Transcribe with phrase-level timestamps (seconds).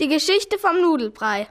[0.00, 1.48] Die Geschichte vom Nudelbrei.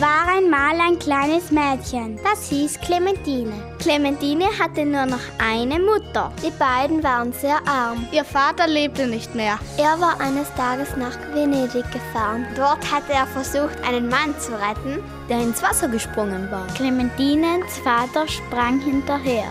[0.00, 3.52] War einmal ein kleines Mädchen, das hieß Clementine.
[3.80, 6.32] Clementine hatte nur noch eine Mutter.
[6.42, 8.06] Die beiden waren sehr arm.
[8.10, 9.58] Ihr Vater lebte nicht mehr.
[9.76, 12.46] Er war eines Tages nach Venedig gefahren.
[12.56, 16.66] Dort hatte er versucht, einen Mann zu retten, der ins Wasser gesprungen war.
[16.68, 19.50] Clementinens Vater sprang hinterher.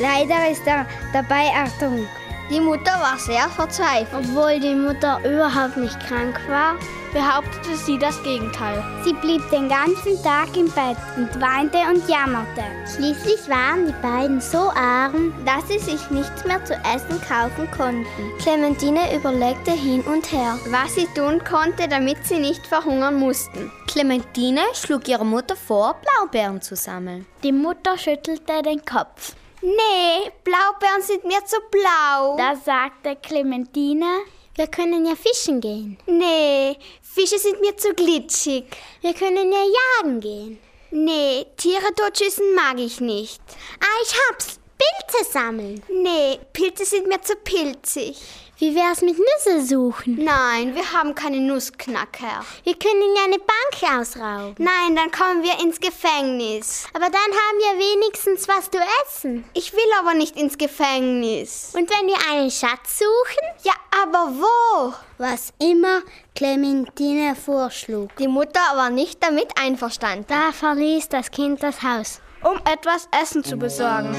[0.00, 2.21] Leider ist er dabei ertrunken.
[2.50, 4.08] Die Mutter war sehr verzweifelt.
[4.12, 6.76] Obwohl die Mutter überhaupt nicht krank war,
[7.12, 8.82] behauptete sie das Gegenteil.
[9.04, 12.62] Sie blieb den ganzen Tag im Bett und weinte und jammerte.
[12.94, 18.06] Schließlich waren die beiden so arm, dass sie sich nichts mehr zu essen kaufen konnten.
[18.38, 23.70] Clementine überlegte hin und her, was sie tun konnte, damit sie nicht verhungern mussten.
[23.86, 27.26] Clementine schlug ihrer Mutter vor, Blaubeeren zu sammeln.
[27.42, 29.34] Die Mutter schüttelte den Kopf.
[29.62, 32.36] Nee, Blaubeeren sind mir zu blau.
[32.36, 34.24] Da sagte Clementine,
[34.56, 35.98] wir können ja fischen gehen.
[36.06, 38.64] Nee, Fische sind mir zu glitschig.
[39.00, 39.62] Wir können ja
[40.00, 40.58] jagen gehen.
[40.90, 43.40] Nee, Tiere totschießen mag ich nicht.
[43.80, 44.58] Ah, ich hab's.
[44.78, 45.82] Pilze sammeln.
[45.88, 48.20] Nee, Pilze sind mir zu pilzig.
[48.62, 50.22] Wie wär's mit Nüsse suchen?
[50.22, 52.44] Nein, wir haben keine Nussknacker.
[52.62, 54.54] Wir können ja eine Bank ausrauben.
[54.56, 56.86] Nein, dann kommen wir ins Gefängnis.
[56.94, 59.44] Aber dann haben wir wenigstens was zu essen.
[59.52, 61.72] Ich will aber nicht ins Gefängnis.
[61.76, 63.48] Und wenn wir einen Schatz suchen?
[63.64, 64.94] Ja, aber wo?
[65.18, 66.02] Was immer
[66.36, 68.14] Clementine vorschlug.
[68.14, 70.26] Die Mutter war nicht damit einverstanden.
[70.28, 74.14] Da verließ das Kind das Haus, um etwas Essen zu besorgen.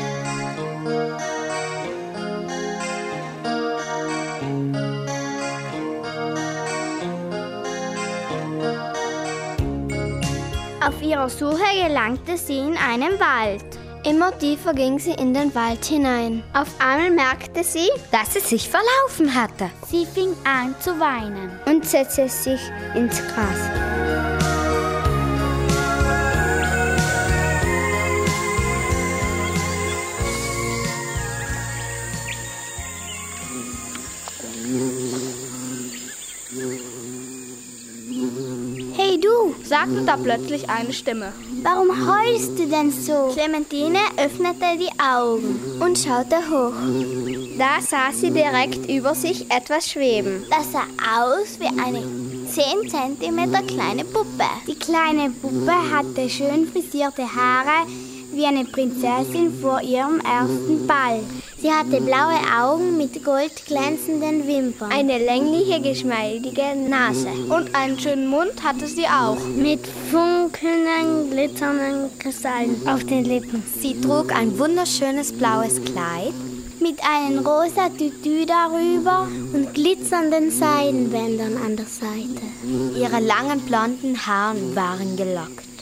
[10.85, 13.63] Auf ihrer Suche gelangte sie in einen Wald.
[14.03, 16.43] Immer tiefer ging sie in den Wald hinein.
[16.53, 19.69] Auf einmal merkte sie, dass sie sich verlaufen hatte.
[19.87, 22.59] Sie fing an zu weinen und setzte sich
[22.95, 23.92] ins Gras.
[39.73, 41.33] Sagte da plötzlich eine Stimme.
[41.63, 43.31] Warum heulst du denn so?
[43.33, 46.77] Clementine öffnete die Augen und schaute hoch.
[47.57, 50.45] Da sah sie direkt über sich etwas schweben.
[50.51, 50.85] Das sah
[51.17, 52.03] aus wie eine
[52.47, 54.45] 10 cm kleine Puppe.
[54.67, 57.87] Die kleine Puppe hatte schön frisierte Haare
[58.35, 61.19] wie eine Prinzessin vor ihrem ersten Ball.
[61.63, 64.91] Sie hatte blaue Augen mit goldglänzenden Wimpern.
[64.91, 67.29] Eine längliche, geschmeidige Nase.
[67.49, 69.37] Und einen schönen Mund hatte sie auch.
[69.55, 73.63] Mit funkelnden, glitzernden Kristallen auf den Lippen.
[73.79, 76.33] Sie trug ein wunderschönes blaues Kleid.
[76.81, 82.43] Mit einem rosa Tütü darüber und glitzernden Seidenbändern an der Seite.
[82.99, 85.72] Ihre langen blonden Haare waren gelockt.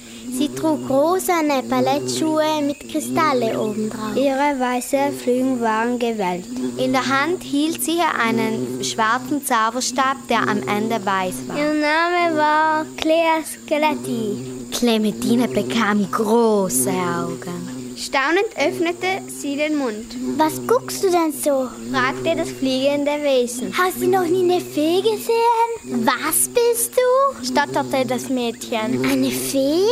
[0.41, 4.15] Sie trug rosane Ballettschuhe mit Kristalle obendrauf.
[4.15, 6.47] Ihre weißen Flügel waren gewellt.
[6.77, 11.57] In der Hand hielt sie einen schwarzen Zauberstab, der am Ende weiß war.
[11.59, 14.67] Ihr Name war Clea Skeletti.
[14.71, 17.81] Clementine bekam große Augen.
[17.95, 20.07] Staunend öffnete sie den Mund.
[20.37, 21.69] Was guckst du denn so?
[21.91, 23.71] fragte das fliegende Wesen.
[23.77, 26.03] Hast du noch nie eine Fee gesehen?
[26.03, 27.45] Was bist du?
[27.45, 29.05] stotterte das Mädchen.
[29.05, 29.85] Eine Fee?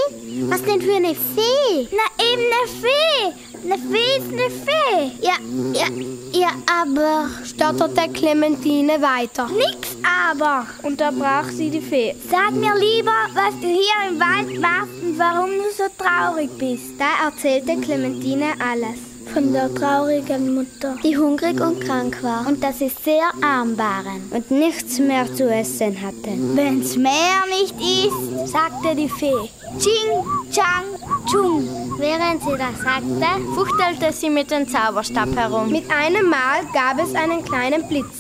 [0.48, 1.88] Was denn für eine Fee?
[1.92, 3.34] Na eben eine Fee.
[3.64, 5.12] Eine Fee ist eine Fee.
[5.22, 5.34] Ja,
[5.74, 5.88] ja,
[6.32, 6.50] ja,
[6.82, 9.50] aber, stotterte Clementine weiter.
[9.50, 12.16] Nix aber, unterbrach sie die Fee.
[12.30, 17.00] Sag mir lieber, was du hier im Wald machst und warum du so traurig bist.
[17.00, 19.09] Da erzählte Clementine alles.
[19.34, 24.30] Von der traurigen Mutter, die hungrig und krank war und dass sie sehr arm waren
[24.32, 26.56] und nichts mehr zu essen hatten.
[26.56, 29.50] Wenn's mehr nicht ist, sagte die Fee.
[29.78, 30.86] Ching, Chang,
[31.32, 31.68] Chung.
[31.98, 35.72] Während sie das sagte, fuchtelte sie mit dem Zauberstab herum.
[35.72, 38.19] Mit einem Mal gab es einen kleinen Blitz.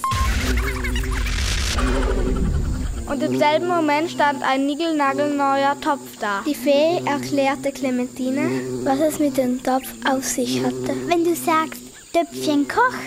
[3.09, 6.43] Und im selben Moment stand ein niegelnagelneuer Topf da.
[6.45, 8.49] Die Fee erklärte Clementine,
[8.83, 10.95] was es mit dem Topf auf sich hatte.
[11.07, 11.81] Wenn du sagst,
[12.13, 12.97] Töpfchen koch,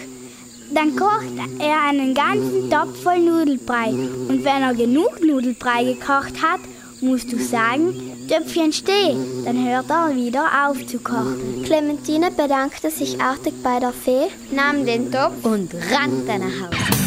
[0.75, 1.27] dann kocht
[1.61, 3.91] er einen ganzen Topf voll Nudelbrei.
[4.29, 6.61] Und wenn er genug Nudelbrei gekocht hat,
[7.01, 7.95] musst du sagen,
[8.29, 9.15] Töpfchen steh,
[9.45, 11.63] dann hört er wieder auf zu kochen.
[11.65, 17.02] Clementine bedankte sich artig bei der Fee, nahm den Topf und rannte nach Hause.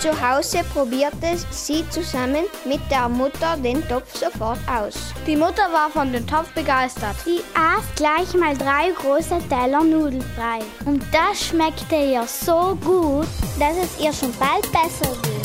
[0.00, 4.94] Zu Hause probierte sie zusammen mit der Mutter den Topf sofort aus.
[5.26, 7.16] Die Mutter war von dem Topf begeistert.
[7.24, 10.60] Sie aß gleich mal drei große Teller Nudelbrei.
[10.84, 13.26] Und das schmeckte ihr so gut,
[13.58, 15.38] dass es ihr schon bald besser ging.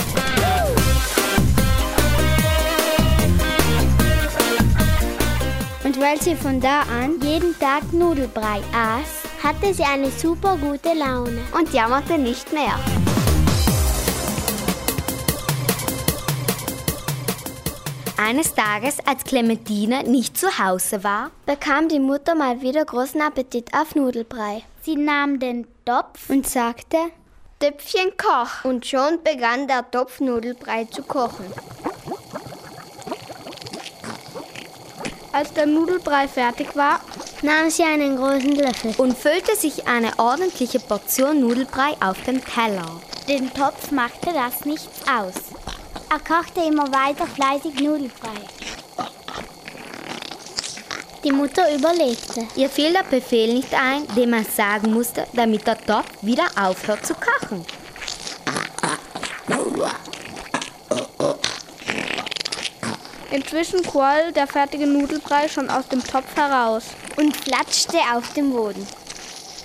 [5.83, 10.93] Und weil sie von da an jeden Tag Nudelbrei aß, hatte sie eine super gute
[10.93, 12.75] Laune und jammerte nicht mehr.
[18.17, 23.73] Eines Tages, als Clementine nicht zu Hause war, bekam die Mutter mal wieder großen Appetit
[23.73, 24.63] auf Nudelbrei.
[24.83, 26.97] Sie nahm den Topf und sagte,
[27.59, 28.65] Töpfchen koch.
[28.65, 31.45] Und schon begann der Topf Nudelbrei zu kochen.
[35.31, 36.99] Als der Nudelbrei fertig war,
[37.41, 43.01] nahm sie einen großen Löffel und füllte sich eine ordentliche Portion Nudelbrei auf den Teller.
[43.27, 45.52] Den Topf machte das nichts aus.
[46.13, 48.37] Er kochte immer weiter fleißig Nudelbrei.
[51.23, 52.45] Die Mutter überlegte.
[52.55, 57.03] Ihr fiel der Befehl nicht ein, den man sagen musste, damit der Topf wieder aufhört
[57.03, 57.65] zu kochen.
[63.31, 66.83] Inzwischen quoll der fertige Nudelbrei schon aus dem Topf heraus
[67.15, 68.85] und flatschte auf dem Boden.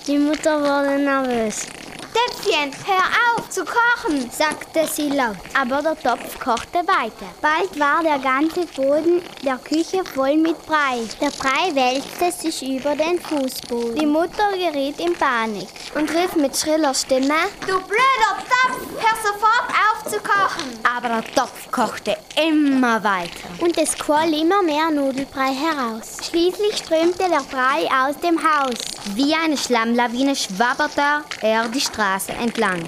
[0.07, 1.67] Die Mutter wurde nervös.
[2.13, 3.03] Töpfchen, hör
[3.35, 5.37] auf zu kochen, sagte sie laut.
[5.59, 7.29] Aber der Topf kochte weiter.
[7.41, 11.07] Bald war der ganze Boden der Küche voll mit Brei.
[11.21, 13.95] Der Brei wälzte sich über den Fußboden.
[13.95, 19.69] Die Mutter geriet in Panik und rief mit schriller Stimme: Du blöder Topf, hör sofort
[19.69, 20.79] auf zu kochen!
[20.83, 23.49] Aber der Topf kochte immer weiter.
[23.59, 26.17] Und es quoll immer mehr Nudelbrei heraus.
[26.29, 28.77] Schließlich strömte der Brei aus dem Haus.
[29.15, 32.87] Wie eine Schlammlawine schwabberte er die Straße entlang.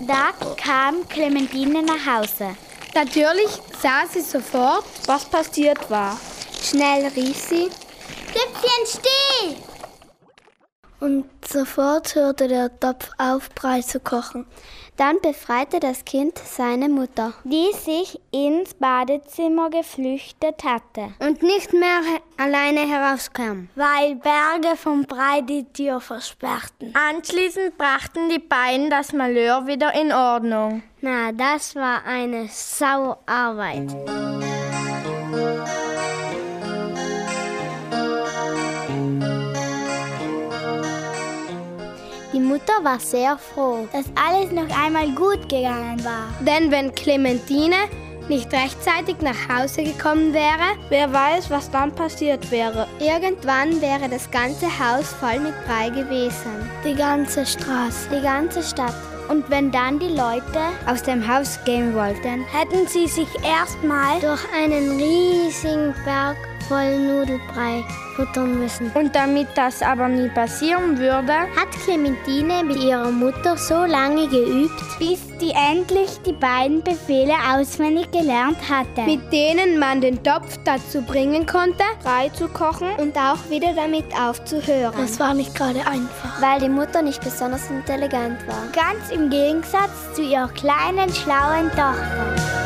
[0.00, 2.56] Da kam Clementine nach Hause.
[2.94, 3.50] Natürlich
[3.80, 6.18] sah sie sofort, was passiert war.
[6.62, 7.70] Schnell rief sie:
[8.32, 9.56] Töpfchen, steh!
[11.00, 14.46] Und sofort hörte der Topf auf, Brei zu kochen.
[14.96, 22.00] Dann befreite das Kind seine Mutter, die sich ins Badezimmer geflüchtet hatte und nicht mehr
[22.36, 26.94] alleine herauskam, weil Berge vom Brei die Tür versperrten.
[26.94, 30.82] Anschließend brachten die beiden das Malheur wieder in Ordnung.
[31.00, 33.90] Na, das war eine Sauarbeit.
[42.32, 46.28] Die Mutter war sehr froh, dass alles noch einmal gut gegangen war.
[46.40, 47.76] Denn wenn Clementine
[48.28, 52.86] nicht rechtzeitig nach Hause gekommen wäre, wer weiß, was dann passiert wäre.
[53.00, 56.70] Irgendwann wäre das ganze Haus voll mit Brei gewesen.
[56.84, 58.94] Die ganze Straße, die ganze Stadt.
[59.28, 64.42] Und wenn dann die Leute aus dem Haus gehen wollten, hätten sie sich erstmal durch
[64.54, 66.36] einen riesigen Berg
[66.68, 67.84] voll Nudelbrei
[68.16, 68.90] futtern müssen.
[68.94, 74.80] Und damit das aber nie passieren würde, hat Clementine mit ihrer Mutter so lange geübt,
[74.98, 79.02] bis die endlich die beiden Befehle auswendig gelernt hatte.
[79.02, 84.04] Mit denen man den Topf dazu bringen konnte, Brei zu kochen und auch wieder damit
[84.18, 84.94] aufzuhören.
[84.96, 86.40] Das war nicht gerade einfach.
[86.40, 88.62] Weil die Mutter nicht besonders intelligent war.
[88.72, 92.61] Ganz im Gegensatz zu ihrer kleinen, schlauen Tochter.